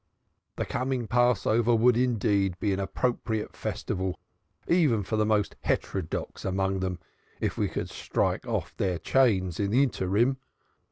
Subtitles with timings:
[0.55, 4.19] The coming Passover would, indeed, be an appropriate festival
[4.67, 6.97] even for the most heterodox among them
[7.39, 10.37] if we could strike oft their chains in the interim.